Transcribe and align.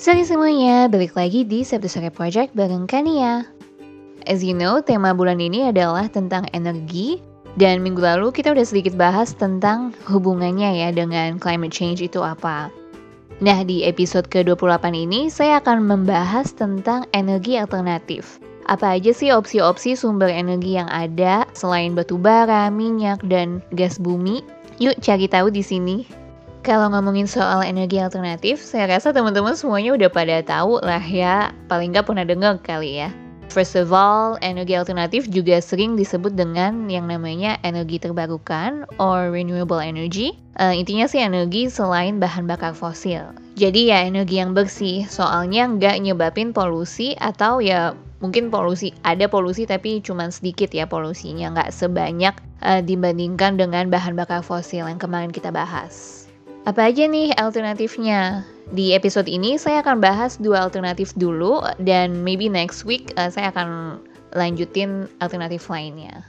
Sorry 0.00 0.24
semuanya, 0.24 0.88
balik 0.88 1.12
lagi 1.12 1.44
di 1.44 1.60
Sabtu 1.60 1.84
Sore 1.84 2.08
Project 2.08 2.56
bareng 2.56 2.88
Kania. 2.88 3.44
As 4.24 4.40
you 4.40 4.56
know, 4.56 4.80
tema 4.80 5.12
bulan 5.12 5.44
ini 5.44 5.68
adalah 5.68 6.08
tentang 6.08 6.48
energi, 6.56 7.20
dan 7.60 7.84
minggu 7.84 8.00
lalu 8.00 8.32
kita 8.32 8.56
udah 8.56 8.64
sedikit 8.64 8.96
bahas 8.96 9.36
tentang 9.36 9.92
hubungannya 10.08 10.72
ya 10.72 10.88
dengan 10.88 11.36
climate 11.36 11.68
change 11.68 12.00
itu 12.00 12.24
apa. 12.24 12.72
Nah, 13.44 13.60
di 13.60 13.84
episode 13.84 14.24
ke-28 14.32 14.88
ini 14.96 15.28
saya 15.28 15.60
akan 15.60 15.84
membahas 15.84 16.48
tentang 16.56 17.04
energi 17.12 17.60
alternatif. 17.60 18.40
Apa 18.72 18.96
aja 18.96 19.12
sih 19.12 19.28
opsi-opsi 19.36 20.00
sumber 20.00 20.32
energi 20.32 20.80
yang 20.80 20.88
ada 20.88 21.44
selain 21.52 21.92
batu 21.92 22.16
bara, 22.16 22.72
minyak, 22.72 23.20
dan 23.28 23.60
gas 23.76 24.00
bumi? 24.00 24.40
Yuk 24.80 24.96
cari 25.04 25.28
tahu 25.28 25.52
di 25.52 25.60
sini. 25.60 26.19
Kalau 26.60 26.92
ngomongin 26.92 27.24
soal 27.24 27.64
energi 27.64 27.96
alternatif, 27.96 28.60
saya 28.60 28.84
rasa 28.84 29.16
teman-teman 29.16 29.56
semuanya 29.56 29.96
udah 29.96 30.12
pada 30.12 30.44
tahu 30.44 30.76
lah 30.84 31.00
ya, 31.00 31.56
paling 31.72 31.88
nggak 31.88 32.04
pernah 32.04 32.28
dengar 32.28 32.60
kali 32.60 33.00
ya. 33.00 33.08
First 33.48 33.80
of 33.80 33.88
all, 33.96 34.36
energi 34.44 34.76
alternatif 34.76 35.24
juga 35.32 35.56
sering 35.64 35.96
disebut 35.96 36.36
dengan 36.36 36.84
yang 36.86 37.08
namanya 37.08 37.56
energi 37.64 37.96
terbarukan 37.96 38.84
or 39.00 39.32
renewable 39.32 39.80
energy. 39.80 40.36
Uh, 40.60 40.76
intinya 40.76 41.08
sih 41.08 41.24
energi 41.24 41.72
selain 41.72 42.20
bahan 42.20 42.44
bakar 42.44 42.76
fosil. 42.76 43.32
Jadi 43.56 43.88
ya 43.88 44.04
energi 44.04 44.38
yang 44.38 44.52
bersih, 44.52 45.08
soalnya 45.08 45.64
nggak 45.64 45.96
nyebabin 45.96 46.52
polusi 46.52 47.16
atau 47.18 47.64
ya 47.64 47.96
mungkin 48.20 48.52
polusi 48.52 48.92
ada 49.00 49.32
polusi 49.32 49.64
tapi 49.64 50.04
cuma 50.04 50.28
sedikit 50.28 50.68
ya 50.76 50.84
polusinya 50.84 51.56
nggak 51.56 51.72
sebanyak 51.72 52.36
uh, 52.60 52.84
dibandingkan 52.84 53.56
dengan 53.56 53.88
bahan 53.88 54.12
bakar 54.12 54.44
fosil 54.44 54.84
yang 54.84 55.00
kemarin 55.00 55.32
kita 55.32 55.48
bahas. 55.48 56.29
Apa 56.68 56.92
aja 56.92 57.08
nih 57.08 57.32
alternatifnya? 57.40 58.44
Di 58.70 58.92
episode 58.92 59.26
ini 59.32 59.56
saya 59.56 59.80
akan 59.80 59.96
bahas 59.96 60.36
dua 60.36 60.60
alternatif 60.68 61.16
dulu 61.16 61.64
dan 61.80 62.20
maybe 62.20 62.52
next 62.52 62.84
week 62.84 63.16
uh, 63.16 63.32
saya 63.32 63.48
akan 63.48 63.96
lanjutin 64.36 65.08
alternatif 65.24 65.66
lainnya. 65.72 66.20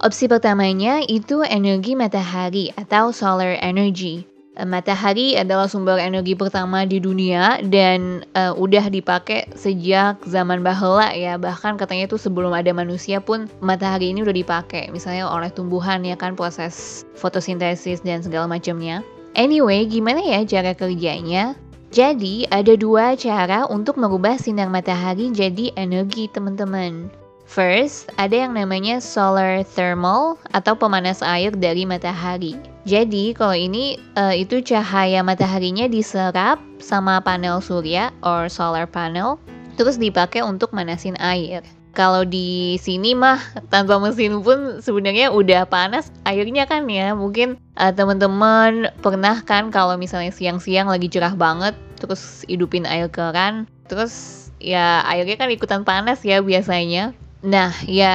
Opsi 0.00 0.24
pertamanya 0.24 1.04
itu 1.04 1.44
energi 1.44 1.92
matahari 1.94 2.72
atau 2.80 3.12
solar 3.12 3.60
energy. 3.60 4.24
Eh, 4.56 4.64
matahari 4.64 5.36
adalah 5.36 5.68
sumber 5.68 6.00
energi 6.00 6.32
pertama 6.32 6.88
di 6.88 6.96
dunia 6.96 7.60
dan 7.68 8.24
uh, 8.38 8.56
udah 8.56 8.88
dipakai 8.88 9.52
sejak 9.52 10.16
zaman 10.24 10.64
bahula 10.64 11.12
ya 11.12 11.36
bahkan 11.36 11.76
katanya 11.76 12.08
itu 12.08 12.16
sebelum 12.16 12.56
ada 12.56 12.72
manusia 12.72 13.20
pun 13.20 13.52
matahari 13.60 14.16
ini 14.16 14.24
udah 14.24 14.34
dipakai 14.34 14.88
misalnya 14.94 15.28
oleh 15.28 15.52
tumbuhan 15.52 16.06
ya 16.06 16.16
kan 16.16 16.32
proses 16.38 17.04
fotosintesis 17.20 18.00
dan 18.00 18.24
segala 18.24 18.48
macamnya. 18.48 19.04
Anyway, 19.34 19.90
gimana 19.90 20.22
ya 20.22 20.46
cara 20.46 20.78
kerjanya? 20.78 21.58
Jadi, 21.94 22.46
ada 22.50 22.74
dua 22.74 23.14
cara 23.14 23.66
untuk 23.70 23.98
merubah 23.98 24.34
sinar 24.38 24.70
matahari 24.70 25.30
jadi 25.30 25.74
energi, 25.78 26.26
teman-teman. 26.30 27.10
First, 27.46 28.10
ada 28.18 28.34
yang 28.46 28.56
namanya 28.56 28.98
solar 28.98 29.62
thermal 29.62 30.40
atau 30.50 30.74
pemanas 30.74 31.22
air 31.22 31.54
dari 31.54 31.86
matahari. 31.86 32.58
Jadi, 32.82 33.36
kalau 33.36 33.54
ini 33.54 34.00
uh, 34.18 34.34
itu 34.34 34.58
cahaya 34.64 35.22
mataharinya 35.22 35.86
diserap 35.86 36.58
sama 36.82 37.20
panel 37.22 37.62
surya 37.62 38.10
or 38.26 38.50
solar 38.50 38.90
panel, 38.90 39.38
terus 39.78 39.98
dipakai 39.98 40.42
untuk 40.42 40.72
manasin 40.74 41.14
air. 41.22 41.62
Kalau 41.94 42.26
di 42.26 42.74
sini 42.82 43.14
mah 43.14 43.38
tanpa 43.70 44.02
mesin 44.02 44.42
pun 44.42 44.82
sebenarnya 44.82 45.30
udah 45.30 45.62
panas 45.70 46.10
airnya 46.26 46.66
kan 46.66 46.90
ya. 46.90 47.14
Mungkin 47.14 47.54
uh, 47.78 47.94
teman-teman 47.94 48.90
pernah 48.98 49.38
kan 49.46 49.70
kalau 49.70 49.94
misalnya 49.94 50.34
siang-siang 50.34 50.90
lagi 50.90 51.06
cerah 51.06 51.38
banget 51.38 51.78
terus 52.02 52.42
hidupin 52.50 52.82
air 52.84 53.06
keran, 53.06 53.70
terus 53.86 54.50
ya 54.58 55.06
airnya 55.06 55.38
kan 55.38 55.48
ikutan 55.54 55.86
panas 55.86 56.20
ya 56.26 56.42
biasanya. 56.42 57.14
Nah, 57.44 57.70
ya 57.86 58.14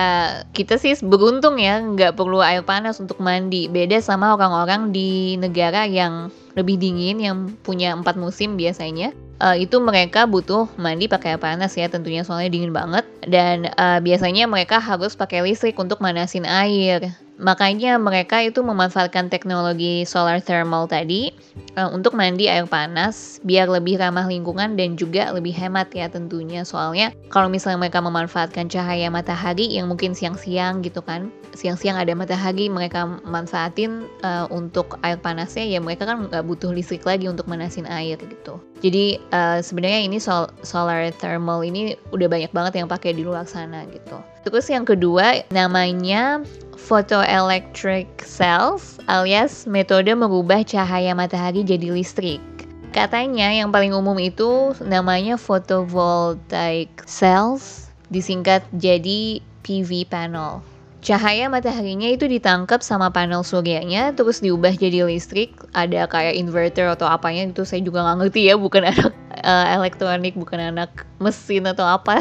kita 0.51 0.75
sih 0.81 0.99
beruntung 0.99 1.61
ya 1.61 1.79
nggak 1.79 2.19
perlu 2.19 2.43
air 2.43 2.67
panas 2.67 2.99
untuk 2.99 3.23
mandi. 3.23 3.71
Beda 3.71 4.03
sama 4.03 4.35
orang-orang 4.35 4.91
di 4.91 5.39
negara 5.39 5.87
yang 5.87 6.33
lebih 6.57 6.75
dingin 6.75 7.23
yang 7.23 7.37
punya 7.63 7.95
empat 7.95 8.19
musim 8.19 8.59
biasanya 8.59 9.15
uh, 9.39 9.55
itu 9.57 9.79
mereka 9.79 10.27
butuh 10.27 10.67
mandi 10.75 11.07
pakai 11.07 11.35
air 11.35 11.41
panas 11.41 11.71
ya 11.75 11.87
tentunya 11.87 12.21
soalnya 12.27 12.51
dingin 12.51 12.75
banget 12.75 13.07
dan 13.25 13.71
uh, 13.79 13.99
biasanya 14.03 14.45
mereka 14.45 14.77
harus 14.79 15.15
pakai 15.15 15.43
listrik 15.43 15.75
untuk 15.79 15.99
manasin 16.03 16.45
air. 16.45 17.15
Makanya 17.39 17.95
mereka 17.95 18.43
itu 18.43 18.59
memanfaatkan 18.59 19.31
teknologi 19.31 20.03
solar 20.03 20.43
thermal 20.43 20.91
tadi 20.91 21.31
uh, 21.79 21.87
untuk 21.87 22.11
mandi 22.11 22.51
air 22.51 22.67
panas 22.67 23.39
biar 23.47 23.71
lebih 23.71 23.95
ramah 23.95 24.27
lingkungan 24.27 24.75
dan 24.75 24.99
juga 24.99 25.31
lebih 25.31 25.55
hemat 25.55 25.87
ya 25.95 26.11
tentunya. 26.11 26.67
Soalnya 26.67 27.15
kalau 27.31 27.47
misalnya 27.47 27.87
mereka 27.87 28.03
memanfaatkan 28.03 28.67
cahaya 28.67 29.07
matahari 29.07 29.71
yang 29.71 29.87
mungkin 29.87 30.11
siang-siang 30.11 30.83
gitu 30.83 30.99
kan, 30.99 31.31
siang-siang 31.55 31.95
ada 31.95 32.11
matahari 32.11 32.67
mereka 32.67 33.07
manfaatin 33.23 34.03
uh, 34.27 34.43
untuk 34.51 34.99
air 35.07 35.15
panasnya 35.15 35.63
ya 35.63 35.79
mereka 35.79 36.03
kan 36.03 36.27
nggak 36.27 36.43
butuh 36.43 36.75
listrik 36.75 37.07
lagi 37.07 37.31
untuk 37.31 37.47
manasin 37.47 37.87
air 37.87 38.19
gitu. 38.19 38.59
Jadi 38.83 39.15
uh, 39.31 39.63
sebenarnya 39.63 40.11
ini 40.11 40.19
sol 40.19 40.51
solar 40.63 41.07
thermal 41.23 41.63
ini 41.63 41.95
udah 42.11 42.27
banyak 42.27 42.51
banget 42.51 42.83
yang 42.83 42.91
pakai 42.91 43.15
di 43.15 43.23
luar 43.23 43.47
sana 43.47 43.87
gitu. 43.87 44.19
Terus 44.43 44.67
yang 44.67 44.83
kedua 44.83 45.43
namanya 45.51 46.43
photoelectric 46.87 48.07
cells 48.23 48.95
alias 49.11 49.67
metode 49.67 50.07
mengubah 50.15 50.63
cahaya 50.63 51.11
matahari 51.11 51.67
jadi 51.67 51.91
listrik. 51.91 52.39
Katanya 52.89 53.53
yang 53.53 53.69
paling 53.69 53.93
umum 53.93 54.17
itu 54.17 54.73
namanya 54.81 55.37
photovoltaic 55.37 56.89
cells, 57.05 57.93
disingkat 58.09 58.65
jadi 58.73 59.43
PV 59.61 60.09
panel. 60.09 60.65
Cahaya 60.99 61.47
mataharinya 61.47 62.11
itu 62.11 62.27
ditangkap 62.27 62.83
sama 62.83 63.07
panel 63.13 63.45
suryanya, 63.45 64.11
terus 64.17 64.41
diubah 64.41 64.73
jadi 64.75 65.05
listrik. 65.05 65.55
Ada 65.71 66.09
kayak 66.09 66.35
inverter 66.35 66.89
atau 66.91 67.07
apanya 67.07 67.47
itu 67.47 67.63
saya 67.63 67.79
juga 67.85 68.03
nggak 68.03 68.17
ngerti 68.25 68.41
ya, 68.51 68.55
bukan 68.59 68.83
anak 68.89 69.13
uh, 69.45 69.67
elektronik, 69.79 70.33
bukan 70.35 70.73
anak 70.73 71.07
mesin 71.21 71.69
atau 71.69 71.87
apa. 71.87 72.19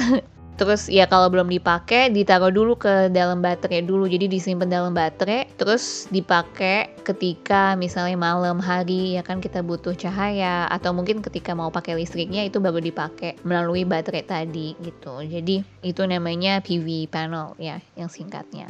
Terus 0.59 0.91
ya 0.91 1.07
kalau 1.07 1.31
belum 1.31 1.47
dipakai 1.47 2.11
ditaruh 2.11 2.51
dulu 2.51 2.75
ke 2.75 3.15
dalam 3.15 3.39
baterai 3.39 3.87
dulu. 3.87 4.11
Jadi 4.11 4.27
disimpan 4.27 4.67
dalam 4.67 4.91
baterai 4.91 5.47
terus 5.55 6.11
dipakai 6.11 6.99
ketika 7.07 7.79
misalnya 7.79 8.19
malam 8.19 8.59
hari 8.59 9.15
ya 9.15 9.23
kan 9.23 9.39
kita 9.39 9.63
butuh 9.63 9.95
cahaya 9.95 10.67
atau 10.67 10.91
mungkin 10.91 11.23
ketika 11.23 11.55
mau 11.55 11.71
pakai 11.71 11.95
listriknya 11.95 12.43
itu 12.43 12.59
baru 12.59 12.83
dipakai 12.83 13.39
melalui 13.47 13.87
baterai 13.87 14.27
tadi 14.27 14.75
gitu. 14.83 15.23
Jadi 15.23 15.63
itu 15.87 16.03
namanya 16.03 16.59
PV 16.59 17.07
panel 17.07 17.55
ya 17.63 17.79
yang 17.95 18.11
singkatnya. 18.11 18.67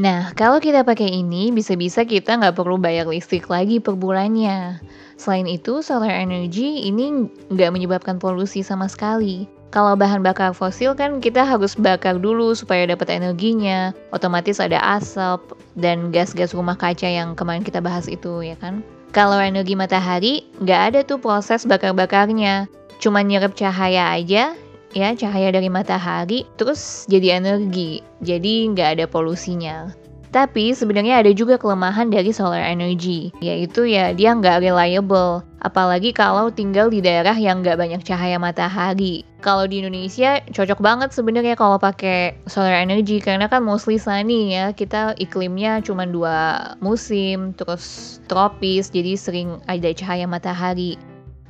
Nah, 0.00 0.32
kalau 0.32 0.62
kita 0.64 0.80
pakai 0.80 1.12
ini, 1.12 1.52
bisa-bisa 1.52 2.08
kita 2.08 2.40
nggak 2.40 2.56
perlu 2.56 2.80
bayar 2.80 3.04
listrik 3.04 3.52
lagi 3.52 3.84
per 3.84 4.00
bulannya. 4.00 4.80
Selain 5.20 5.44
itu, 5.44 5.84
solar 5.84 6.08
energy 6.08 6.88
ini 6.88 7.28
nggak 7.52 7.68
menyebabkan 7.68 8.16
polusi 8.16 8.64
sama 8.64 8.88
sekali. 8.88 9.59
Kalau 9.70 9.94
bahan 9.94 10.26
bakar 10.26 10.50
fosil 10.50 10.98
kan 10.98 11.22
kita 11.22 11.46
harus 11.46 11.78
bakar 11.78 12.18
dulu 12.18 12.50
supaya 12.58 12.90
dapat 12.90 13.06
energinya. 13.14 13.94
Otomatis 14.10 14.58
ada 14.58 14.82
asap 14.98 15.38
dan 15.78 16.10
gas-gas 16.10 16.50
rumah 16.50 16.74
kaca 16.74 17.06
yang 17.06 17.38
kemarin 17.38 17.62
kita 17.62 17.78
bahas 17.78 18.10
itu 18.10 18.42
ya 18.42 18.58
kan. 18.58 18.82
Kalau 19.14 19.38
energi 19.38 19.78
matahari 19.78 20.42
nggak 20.58 20.80
ada 20.90 21.00
tuh 21.06 21.22
proses 21.22 21.62
bakar-bakarnya. 21.62 22.66
Cuma 22.98 23.22
nyerap 23.22 23.54
cahaya 23.54 24.10
aja 24.10 24.58
ya 24.90 25.14
cahaya 25.14 25.54
dari 25.54 25.70
matahari 25.70 26.50
terus 26.58 27.06
jadi 27.06 27.38
energi. 27.38 28.02
Jadi 28.26 28.74
nggak 28.74 28.98
ada 28.98 29.04
polusinya. 29.06 29.94
Tapi 30.30 30.70
sebenarnya 30.70 31.26
ada 31.26 31.34
juga 31.34 31.58
kelemahan 31.58 32.06
dari 32.06 32.30
solar 32.30 32.62
energy, 32.62 33.34
yaitu 33.42 33.90
ya 33.90 34.14
dia 34.14 34.30
nggak 34.30 34.62
reliable. 34.62 35.42
Apalagi 35.58 36.14
kalau 36.14 36.54
tinggal 36.54 36.86
di 36.86 37.02
daerah 37.02 37.34
yang 37.34 37.66
nggak 37.66 37.74
banyak 37.74 38.00
cahaya 38.06 38.38
matahari. 38.38 39.26
Kalau 39.42 39.66
di 39.66 39.82
Indonesia 39.82 40.38
cocok 40.54 40.78
banget 40.78 41.10
sebenarnya 41.10 41.58
kalau 41.58 41.82
pakai 41.82 42.38
solar 42.46 42.78
energy 42.78 43.18
karena 43.18 43.50
kan 43.50 43.66
mostly 43.66 43.98
sunny 43.98 44.54
ya. 44.54 44.70
Kita 44.70 45.18
iklimnya 45.18 45.82
cuma 45.82 46.06
dua 46.06 46.78
musim, 46.78 47.50
terus 47.58 48.18
tropis, 48.30 48.86
jadi 48.94 49.18
sering 49.18 49.58
ada 49.66 49.90
cahaya 49.90 50.30
matahari. 50.30 50.94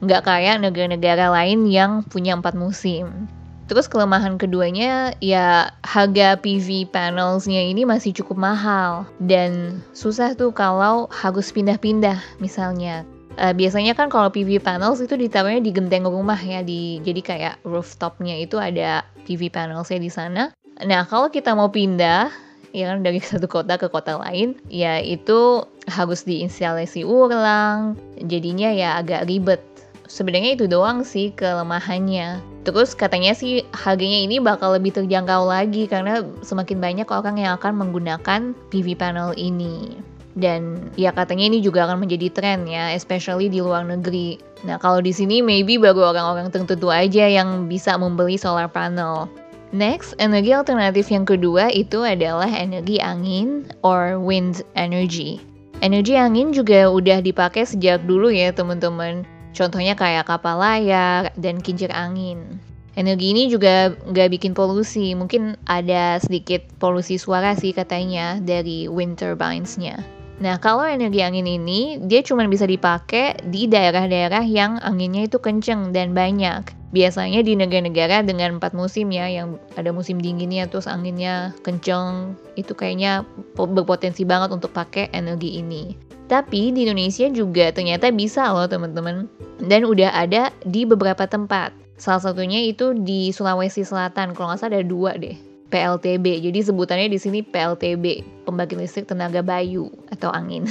Nggak 0.01 0.25
kayak 0.25 0.65
negara-negara 0.65 1.29
lain 1.29 1.69
yang 1.69 2.01
punya 2.09 2.33
empat 2.33 2.57
musim. 2.57 3.29
Terus 3.71 3.87
kelemahan 3.87 4.35
keduanya 4.35 5.15
ya 5.23 5.71
harga 5.87 6.35
PV 6.35 6.91
panelsnya 6.91 7.71
ini 7.71 7.87
masih 7.87 8.11
cukup 8.19 8.43
mahal 8.43 9.07
dan 9.23 9.79
susah 9.95 10.35
tuh 10.35 10.51
kalau 10.51 11.07
harus 11.15 11.55
pindah-pindah 11.55 12.19
misalnya. 12.43 13.07
Uh, 13.39 13.55
biasanya 13.55 13.95
kan 13.95 14.11
kalau 14.11 14.27
PV 14.27 14.59
panels 14.59 14.99
itu 14.99 15.15
ditaruhnya 15.15 15.63
di 15.63 15.71
genteng 15.71 16.03
rumah 16.03 16.35
ya 16.35 16.67
di 16.67 16.99
jadi 17.07 17.23
kayak 17.23 17.55
rooftopnya 17.63 18.43
itu 18.43 18.59
ada 18.59 19.07
PV 19.23 19.55
panelsnya 19.55 20.03
di 20.03 20.11
sana. 20.11 20.51
Nah 20.83 21.07
kalau 21.07 21.31
kita 21.31 21.55
mau 21.55 21.71
pindah 21.71 22.27
ya 22.75 22.91
kan 22.91 23.07
dari 23.07 23.23
satu 23.31 23.47
kota 23.47 23.79
ke 23.79 23.87
kota 23.87 24.19
lain 24.19 24.59
ya 24.67 24.99
itu 24.99 25.63
harus 25.87 26.27
diinstalasi 26.27 27.07
ulang 27.07 27.95
jadinya 28.19 28.75
ya 28.75 28.99
agak 28.99 29.31
ribet 29.31 29.63
sebenarnya 30.11 30.59
itu 30.59 30.67
doang 30.67 31.07
sih 31.07 31.31
kelemahannya. 31.39 32.50
Terus 32.61 32.93
katanya 32.93 33.33
sih 33.33 33.65
harganya 33.73 34.21
ini 34.21 34.37
bakal 34.37 34.77
lebih 34.77 34.93
terjangkau 34.93 35.49
lagi 35.49 35.89
karena 35.89 36.21
semakin 36.45 36.77
banyak 36.77 37.09
orang 37.09 37.41
yang 37.41 37.57
akan 37.57 37.73
menggunakan 37.81 38.53
PV 38.69 39.01
panel 39.01 39.33
ini. 39.41 39.97
Dan 40.37 40.93
ya 40.95 41.11
katanya 41.11 41.51
ini 41.51 41.59
juga 41.59 41.89
akan 41.89 42.07
menjadi 42.07 42.29
tren 42.31 42.69
ya, 42.69 42.93
especially 42.95 43.51
di 43.51 43.59
luar 43.65 43.83
negeri. 43.89 44.39
Nah 44.63 44.77
kalau 44.77 45.01
di 45.01 45.11
sini 45.11 45.41
maybe 45.41 45.81
baru 45.81 46.15
orang-orang 46.15 46.53
tertentu 46.53 46.93
aja 46.93 47.27
yang 47.27 47.67
bisa 47.67 47.97
membeli 47.97 48.37
solar 48.37 48.69
panel. 48.69 49.27
Next, 49.71 50.19
energi 50.19 50.51
alternatif 50.51 51.15
yang 51.15 51.23
kedua 51.23 51.71
itu 51.71 52.03
adalah 52.03 52.51
energi 52.51 52.99
angin 52.99 53.71
or 53.87 54.19
wind 54.19 54.67
energy. 54.75 55.39
Energi 55.81 56.19
angin 56.19 56.51
juga 56.51 56.91
udah 56.91 57.23
dipakai 57.23 57.63
sejak 57.65 58.03
dulu 58.05 58.35
ya 58.35 58.51
teman-teman. 58.51 59.23
Contohnya 59.51 59.99
kayak 59.99 60.31
kapal 60.31 60.63
layar 60.63 61.35
dan 61.35 61.59
kincir 61.59 61.91
angin. 61.91 62.63
Energi 62.99 63.31
ini 63.31 63.47
juga 63.47 63.95
nggak 63.95 64.29
bikin 64.35 64.53
polusi, 64.53 65.15
mungkin 65.15 65.55
ada 65.65 66.19
sedikit 66.19 66.67
polusi 66.83 67.23
suara 67.23 67.55
sih 67.55 67.71
katanya 67.71 68.43
dari 68.43 68.91
wind 68.91 69.15
turbines-nya. 69.17 70.03
Nah, 70.41 70.57
kalau 70.57 70.89
energi 70.89 71.21
angin 71.21 71.45
ini, 71.45 72.01
dia 72.01 72.25
cuma 72.25 72.49
bisa 72.49 72.65
dipakai 72.65 73.45
di 73.45 73.69
daerah-daerah 73.69 74.41
yang 74.43 74.81
anginnya 74.81 75.29
itu 75.29 75.37
kenceng 75.37 75.93
dan 75.93 76.17
banyak. 76.17 76.65
Biasanya 76.91 77.45
di 77.45 77.55
negara-negara 77.55 78.25
dengan 78.25 78.57
empat 78.57 78.73
musim 78.73 79.13
ya, 79.13 79.29
yang 79.29 79.61
ada 79.77 79.93
musim 79.93 80.17
dinginnya, 80.17 80.67
terus 80.67 80.89
anginnya 80.89 81.53
kenceng, 81.61 82.35
itu 82.57 82.73
kayaknya 82.73 83.23
berpotensi 83.55 84.25
banget 84.25 84.51
untuk 84.51 84.73
pakai 84.73 85.13
energi 85.13 85.61
ini. 85.61 86.10
Tapi 86.31 86.71
di 86.71 86.87
Indonesia 86.87 87.27
juga 87.27 87.75
ternyata 87.75 88.15
bisa 88.15 88.55
loh 88.55 88.71
teman-teman. 88.71 89.27
Dan 89.59 89.83
udah 89.83 90.15
ada 90.15 90.55
di 90.63 90.87
beberapa 90.87 91.27
tempat. 91.27 91.75
Salah 91.99 92.23
satunya 92.23 92.63
itu 92.63 92.95
di 92.95 93.35
Sulawesi 93.35 93.83
Selatan, 93.83 94.33
kalau 94.33 94.55
nggak 94.55 94.63
salah 94.63 94.79
ada 94.79 94.87
dua 94.87 95.19
deh 95.19 95.35
PLTB. 95.75 96.47
Jadi 96.47 96.59
sebutannya 96.63 97.11
di 97.11 97.19
sini 97.19 97.43
PLTB, 97.43 98.23
pembangkit 98.47 98.79
listrik 98.79 99.07
tenaga 99.11 99.43
bayu 99.43 99.91
atau 100.09 100.31
angin. 100.31 100.65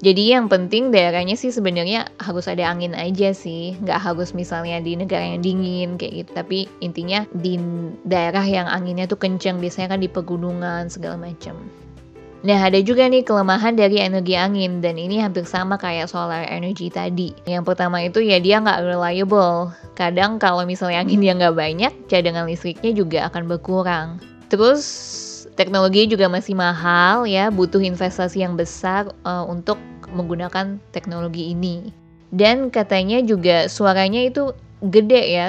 Jadi 0.00 0.32
yang 0.32 0.48
penting 0.48 0.88
daerahnya 0.88 1.36
sih 1.36 1.52
sebenarnya 1.52 2.08
harus 2.16 2.48
ada 2.48 2.72
angin 2.72 2.96
aja 2.96 3.36
sih, 3.36 3.76
nggak 3.84 4.00
harus 4.00 4.32
misalnya 4.32 4.80
di 4.80 4.96
negara 4.96 5.36
yang 5.36 5.44
dingin 5.44 6.00
kayak 6.00 6.24
gitu. 6.24 6.30
Tapi 6.32 6.58
intinya 6.80 7.28
di 7.36 7.60
daerah 8.08 8.40
yang 8.40 8.64
anginnya 8.64 9.04
tuh 9.04 9.20
kenceng, 9.20 9.60
biasanya 9.60 9.92
kan 9.92 10.00
di 10.00 10.08
pegunungan 10.08 10.88
segala 10.88 11.20
macam. 11.20 11.52
Nah, 12.40 12.56
ada 12.56 12.80
juga 12.80 13.04
nih 13.04 13.20
kelemahan 13.20 13.76
dari 13.76 14.00
energi 14.00 14.32
angin 14.32 14.80
dan 14.80 14.96
ini 14.96 15.20
hampir 15.20 15.44
sama 15.44 15.76
kayak 15.76 16.08
solar 16.08 16.48
energy 16.48 16.88
tadi. 16.88 17.36
Yang 17.44 17.68
pertama 17.68 18.00
itu 18.00 18.24
ya 18.24 18.40
dia 18.40 18.64
nggak 18.64 18.80
reliable. 18.80 19.76
Kadang 19.92 20.40
kalau 20.40 20.64
misalnya 20.64 21.04
angin 21.04 21.20
yang 21.20 21.36
nggak 21.36 21.52
banyak, 21.52 21.92
cadangan 22.08 22.48
listriknya 22.48 22.96
juga 22.96 23.28
akan 23.28 23.44
berkurang. 23.44 24.08
Terus 24.48 24.80
teknologi 25.52 26.08
juga 26.08 26.32
masih 26.32 26.56
mahal 26.56 27.28
ya, 27.28 27.52
butuh 27.52 27.84
investasi 27.84 28.40
yang 28.40 28.56
besar 28.56 29.12
uh, 29.28 29.44
untuk 29.44 29.76
menggunakan 30.08 30.80
teknologi 30.96 31.52
ini. 31.52 31.92
Dan 32.32 32.72
katanya 32.72 33.20
juga 33.20 33.68
suaranya 33.68 34.24
itu 34.24 34.56
gede 34.80 35.22
ya 35.28 35.46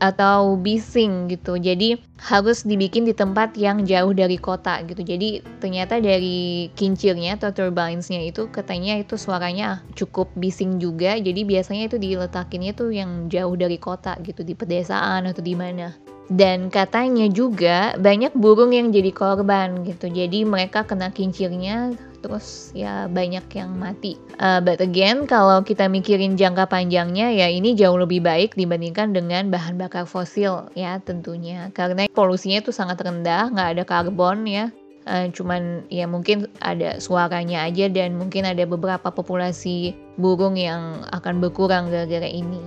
atau 0.00 0.60
bising 0.60 1.32
gitu. 1.32 1.56
Jadi 1.56 1.96
harus 2.20 2.64
dibikin 2.68 3.08
di 3.08 3.16
tempat 3.16 3.56
yang 3.56 3.84
jauh 3.88 4.12
dari 4.12 4.36
kota 4.36 4.84
gitu. 4.84 5.00
Jadi 5.00 5.40
ternyata 5.60 5.98
dari 6.00 6.68
kincirnya 6.76 7.40
atau 7.40 7.50
turbinesnya 7.52 8.20
itu 8.24 8.52
katanya 8.52 9.00
itu 9.00 9.16
suaranya 9.16 9.80
cukup 9.96 10.28
bising 10.36 10.76
juga. 10.76 11.16
Jadi 11.16 11.48
biasanya 11.48 11.88
itu 11.88 11.96
diletakinnya 11.96 12.72
tuh 12.76 12.92
yang 12.92 13.32
jauh 13.32 13.56
dari 13.56 13.80
kota 13.80 14.20
gitu 14.20 14.44
di 14.44 14.52
pedesaan 14.52 15.24
atau 15.28 15.40
di 15.40 15.56
mana. 15.56 15.96
Dan 16.24 16.72
katanya 16.72 17.28
juga 17.28 17.92
banyak 18.00 18.32
burung 18.32 18.72
yang 18.72 18.88
jadi 18.88 19.12
korban 19.12 19.84
gitu. 19.84 20.08
Jadi 20.08 20.48
mereka 20.48 20.88
kena 20.88 21.12
kincirnya 21.12 21.92
terus 22.24 22.72
ya 22.72 23.04
banyak 23.12 23.44
yang 23.52 23.76
mati. 23.76 24.16
Uh, 24.40 24.64
but 24.64 24.80
again, 24.80 25.28
kalau 25.28 25.60
kita 25.60 25.84
mikirin 25.92 26.40
jangka 26.40 26.64
panjangnya 26.72 27.28
ya 27.28 27.52
ini 27.52 27.76
jauh 27.76 28.00
lebih 28.00 28.24
baik 28.24 28.56
dibandingkan 28.56 29.12
dengan 29.12 29.52
bahan 29.52 29.76
bakar 29.76 30.08
fosil 30.08 30.72
ya 30.72 30.96
tentunya. 31.04 31.68
Karena 31.76 32.08
polusinya 32.08 32.64
itu 32.64 32.72
sangat 32.72 33.04
rendah, 33.04 33.52
nggak 33.52 33.68
ada 33.76 33.84
karbon 33.84 34.48
ya. 34.48 34.72
Uh, 35.04 35.28
cuman 35.36 35.84
ya 35.92 36.08
mungkin 36.08 36.48
ada 36.64 36.96
suaranya 36.96 37.68
aja 37.68 37.92
dan 37.92 38.16
mungkin 38.16 38.48
ada 38.48 38.64
beberapa 38.64 39.12
populasi 39.12 39.92
burung 40.16 40.56
yang 40.56 41.04
akan 41.12 41.44
berkurang 41.44 41.92
gara-gara 41.92 42.24
ini. 42.24 42.64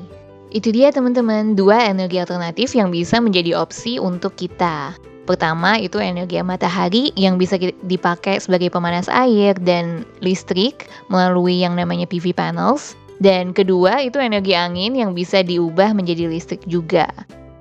Itu 0.54 0.70
dia 0.72 0.94
teman-teman, 0.94 1.58
dua 1.58 1.90
energi 1.92 2.22
alternatif 2.22 2.78
yang 2.78 2.94
bisa 2.94 3.18
menjadi 3.20 3.58
opsi 3.58 3.98
untuk 3.98 4.38
kita. 4.38 4.94
Pertama 5.28 5.76
itu 5.76 6.00
energi 6.00 6.40
matahari 6.40 7.12
yang 7.20 7.36
bisa 7.36 7.60
dipakai 7.60 8.40
sebagai 8.40 8.72
pemanas 8.72 9.12
air 9.12 9.60
dan 9.60 10.08
listrik 10.24 10.88
melalui 11.12 11.60
yang 11.60 11.76
namanya 11.76 12.08
PV 12.08 12.32
panels. 12.32 12.96
Dan 13.20 13.52
kedua 13.52 14.00
itu 14.08 14.24
energi 14.24 14.56
angin 14.56 14.96
yang 14.96 15.12
bisa 15.12 15.44
diubah 15.44 15.92
menjadi 15.92 16.32
listrik 16.32 16.64
juga. 16.64 17.12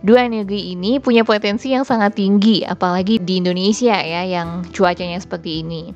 Dua 0.06 0.22
energi 0.30 0.76
ini 0.76 1.02
punya 1.02 1.26
potensi 1.26 1.74
yang 1.74 1.82
sangat 1.82 2.14
tinggi, 2.14 2.62
apalagi 2.62 3.18
di 3.18 3.42
Indonesia 3.42 3.98
ya 3.98 4.22
yang 4.22 4.62
cuacanya 4.70 5.18
seperti 5.18 5.66
ini. 5.66 5.90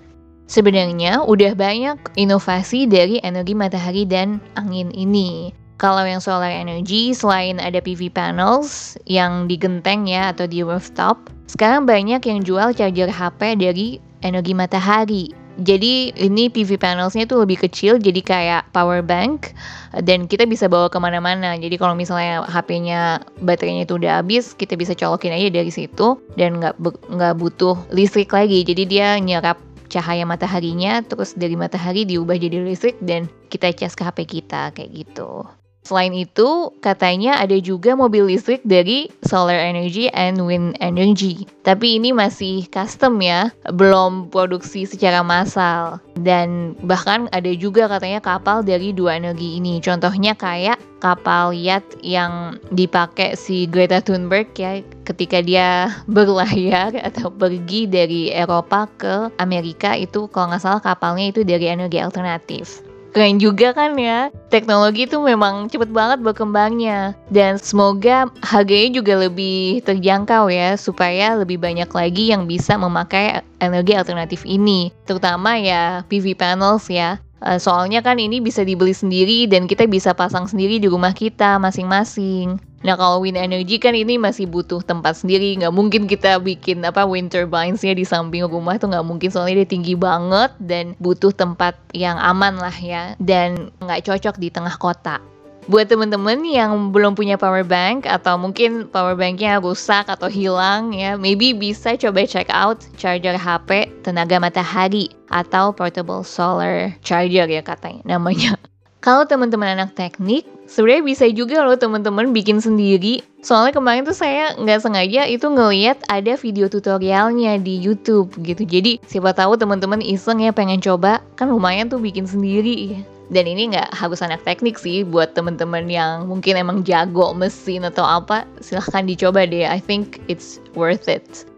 Sebenarnya 0.51 1.23
udah 1.23 1.55
banyak 1.55 2.19
inovasi 2.19 2.91
dari 2.91 3.23
energi 3.23 3.55
matahari 3.55 4.03
dan 4.03 4.43
angin 4.59 4.91
ini. 4.91 5.55
Kalau 5.81 6.05
yang 6.05 6.21
solar 6.21 6.53
energy, 6.53 7.17
selain 7.17 7.57
ada 7.57 7.81
PV 7.81 8.13
panels 8.13 9.01
yang 9.09 9.49
digenteng 9.49 10.05
ya 10.05 10.29
atau 10.29 10.45
di 10.45 10.61
rooftop, 10.61 11.33
sekarang 11.49 11.89
banyak 11.89 12.21
yang 12.21 12.45
jual 12.45 12.77
charger 12.77 13.09
HP 13.09 13.57
dari 13.57 13.97
energi 14.21 14.53
matahari. 14.53 15.25
Jadi 15.65 16.13
ini 16.21 16.53
PV 16.53 16.77
panelsnya 16.77 17.25
itu 17.25 17.33
lebih 17.41 17.65
kecil, 17.65 17.97
jadi 17.97 18.21
kayak 18.21 18.63
power 18.77 19.01
bank 19.01 19.57
dan 20.05 20.29
kita 20.29 20.45
bisa 20.45 20.69
bawa 20.69 20.93
ke 20.93 21.01
mana-mana. 21.01 21.57
Jadi 21.57 21.81
kalau 21.81 21.97
misalnya 21.97 22.45
HP-nya 22.45 23.25
baterainya 23.41 23.89
itu 23.89 23.97
udah 23.97 24.21
habis, 24.21 24.53
kita 24.53 24.77
bisa 24.77 24.93
colokin 24.93 25.33
aja 25.33 25.49
dari 25.49 25.73
situ 25.73 26.21
dan 26.37 26.61
nggak 26.61 26.77
nggak 27.09 27.35
butuh 27.41 27.81
listrik 27.89 28.37
lagi. 28.37 28.69
Jadi 28.69 28.85
dia 28.85 29.17
nyerap 29.17 29.57
cahaya 29.89 30.29
mataharinya, 30.29 31.01
terus 31.09 31.33
dari 31.33 31.57
matahari 31.57 32.05
diubah 32.05 32.37
jadi 32.37 32.61
listrik 32.69 33.01
dan 33.01 33.33
kita 33.49 33.73
cas 33.73 33.97
ke 33.97 34.05
HP 34.05 34.19
kita 34.29 34.77
kayak 34.77 34.93
gitu. 34.93 35.49
Selain 35.91 36.15
itu, 36.15 36.71
katanya 36.79 37.43
ada 37.43 37.59
juga 37.59 37.99
mobil 37.99 38.31
listrik 38.31 38.63
dari 38.63 39.11
solar 39.27 39.59
energy 39.59 40.07
and 40.15 40.39
wind 40.39 40.79
energy. 40.79 41.51
Tapi 41.67 41.99
ini 41.99 42.15
masih 42.15 42.71
custom 42.71 43.19
ya, 43.19 43.51
belum 43.75 44.31
produksi 44.31 44.87
secara 44.87 45.27
massal. 45.27 45.99
Dan 46.15 46.79
bahkan 46.87 47.27
ada 47.35 47.51
juga 47.59 47.91
katanya 47.91 48.23
kapal 48.23 48.63
dari 48.63 48.95
dua 48.95 49.19
energi 49.19 49.59
ini. 49.59 49.83
Contohnya 49.83 50.39
kayak 50.39 50.79
kapal 51.03 51.51
yacht 51.51 51.99
yang 52.07 52.55
dipakai 52.71 53.35
si 53.35 53.67
Greta 53.67 53.99
Thunberg 53.99 54.55
ya 54.55 54.87
ketika 55.03 55.43
dia 55.43 55.91
berlayar 56.07 56.95
atau 57.03 57.35
pergi 57.35 57.91
dari 57.91 58.31
Eropa 58.31 58.87
ke 58.95 59.35
Amerika 59.43 59.99
itu 59.99 60.31
kalau 60.31 60.55
nggak 60.55 60.63
salah 60.63 60.79
kapalnya 60.79 61.35
itu 61.35 61.43
dari 61.43 61.67
energi 61.67 61.99
alternatif. 61.99 62.90
Keren 63.11 63.43
juga 63.43 63.75
kan 63.75 63.99
ya, 63.99 64.31
teknologi 64.55 65.11
itu 65.11 65.19
memang 65.19 65.67
cepet 65.67 65.91
banget 65.91 66.23
berkembangnya. 66.23 67.19
Dan 67.27 67.59
semoga 67.59 68.31
harganya 68.47 69.03
juga 69.03 69.27
lebih 69.27 69.83
terjangkau 69.83 70.47
ya, 70.47 70.79
supaya 70.79 71.35
lebih 71.35 71.59
banyak 71.59 71.91
lagi 71.91 72.31
yang 72.31 72.47
bisa 72.47 72.79
memakai 72.79 73.43
energi 73.59 73.99
alternatif 73.99 74.47
ini. 74.47 74.95
Terutama 75.11 75.59
ya 75.59 76.07
PV 76.07 76.39
panels 76.39 76.87
ya. 76.87 77.19
Eh, 77.41 77.59
soalnya 77.59 78.05
kan 78.05 78.21
ini 78.21 78.39
bisa 78.39 78.63
dibeli 78.63 78.93
sendiri 78.93 79.49
dan 79.49 79.65
kita 79.65 79.89
bisa 79.89 80.13
pasang 80.13 80.45
sendiri 80.45 80.77
di 80.77 80.87
rumah 80.87 81.17
kita 81.17 81.57
masing-masing. 81.57 82.70
Nah 82.81 82.97
kalau 82.97 83.21
wind 83.21 83.37
energy 83.37 83.77
kan 83.77 83.93
ini 83.93 84.17
masih 84.17 84.49
butuh 84.49 84.81
tempat 84.81 85.21
sendiri, 85.21 85.53
nggak 85.61 85.75
mungkin 85.75 86.09
kita 86.09 86.41
bikin 86.41 86.81
apa 86.81 87.05
wind 87.05 87.29
turbines-nya 87.29 87.93
di 87.93 88.09
samping 88.09 88.49
rumah 88.49 88.81
tuh 88.81 88.89
nggak 88.89 89.05
mungkin 89.05 89.29
soalnya 89.29 89.65
dia 89.65 89.69
tinggi 89.69 89.93
banget 89.93 90.57
dan 90.57 90.97
butuh 90.97 91.29
tempat 91.33 91.77
yang 91.93 92.17
aman 92.17 92.57
lah 92.57 92.73
ya 92.73 93.13
dan 93.21 93.69
nggak 93.85 94.09
cocok 94.09 94.41
di 94.41 94.49
tengah 94.49 94.81
kota. 94.81 95.21
Buat 95.69 95.93
temen-temen 95.93 96.41
yang 96.49 96.89
belum 96.89 97.13
punya 97.13 97.37
power 97.37 97.63
bank 97.63 98.09
atau 98.09 98.41
mungkin 98.41 98.89
power 98.89 99.13
banknya 99.13 99.61
rusak 99.61 100.09
atau 100.09 100.27
hilang 100.27 100.97
ya, 100.97 101.21
maybe 101.21 101.53
bisa 101.53 101.95
coba 102.01 102.25
check 102.25 102.49
out 102.49 102.81
charger 102.97 103.37
HP 103.37 103.93
tenaga 104.01 104.41
matahari 104.41 105.13
atau 105.29 105.71
portable 105.77 106.25
solar 106.25 106.97
charger 107.05 107.45
ya 107.45 107.61
katanya 107.61 108.03
namanya. 108.03 108.57
Kalau 109.01 109.25
teman-teman 109.25 109.81
anak 109.81 109.97
teknik, 109.97 110.45
sebenarnya 110.69 111.01
bisa 111.01 111.25
juga 111.33 111.65
loh 111.65 111.73
teman-teman 111.73 112.37
bikin 112.37 112.61
sendiri. 112.61 113.25
Soalnya 113.41 113.73
kemarin 113.73 114.05
tuh 114.05 114.13
saya 114.13 114.53
nggak 114.61 114.85
sengaja 114.85 115.25
itu 115.25 115.49
ngeliat 115.49 116.05
ada 116.13 116.37
video 116.37 116.69
tutorialnya 116.69 117.57
di 117.57 117.81
YouTube 117.81 118.29
gitu. 118.45 118.61
Jadi 118.69 119.01
siapa 119.09 119.33
tahu 119.33 119.57
teman-teman 119.57 120.05
iseng 120.05 120.45
ya 120.45 120.53
pengen 120.53 120.85
coba, 120.85 121.25
kan 121.41 121.49
lumayan 121.49 121.89
tuh 121.89 121.97
bikin 121.97 122.29
sendiri. 122.29 123.01
Dan 123.33 123.49
ini 123.49 123.73
nggak 123.73 123.97
harus 123.97 124.21
anak 124.21 124.45
teknik 124.45 124.77
sih 124.77 125.01
buat 125.01 125.33
temen-temen 125.33 125.89
yang 125.89 126.29
mungkin 126.29 126.61
emang 126.61 126.85
jago 126.85 127.33
mesin 127.33 127.89
atau 127.89 128.05
apa, 128.05 128.45
silahkan 128.61 129.09
dicoba 129.09 129.49
deh. 129.49 129.65
I 129.65 129.81
think 129.81 130.21
it's 130.29 130.61
worth 130.77 131.09
it. 131.09 131.49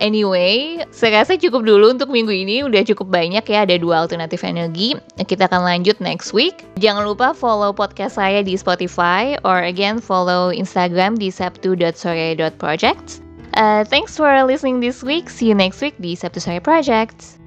Anyway, 0.00 0.80
saya 0.94 1.20
rasa 1.22 1.36
cukup 1.36 1.66
dulu 1.66 1.92
untuk 1.92 2.08
minggu 2.08 2.32
ini. 2.32 2.64
Udah 2.64 2.86
cukup 2.86 3.10
banyak 3.10 3.44
ya, 3.44 3.68
ada 3.68 3.76
dua 3.76 4.06
alternatif 4.06 4.46
energi. 4.46 4.96
Kita 5.20 5.50
akan 5.50 5.66
lanjut 5.66 6.00
next 6.00 6.32
week. 6.32 6.64
Jangan 6.80 7.04
lupa 7.04 7.36
follow 7.36 7.74
podcast 7.74 8.16
saya 8.16 8.40
di 8.40 8.56
Spotify, 8.56 9.36
or 9.44 9.62
again 9.66 10.00
follow 10.00 10.54
Instagram 10.54 11.18
di 11.18 11.28
sabtu.sore.projects. 11.28 13.20
Uh, 13.52 13.84
thanks 13.84 14.16
for 14.16 14.32
listening 14.48 14.80
this 14.80 15.04
week. 15.04 15.28
See 15.28 15.52
you 15.52 15.56
next 15.58 15.84
week 15.84 15.92
di 16.00 16.16
Sabtu 16.16 16.40
Sore 16.40 16.62
Projects. 16.62 17.41